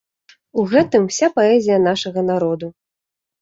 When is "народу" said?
2.31-2.73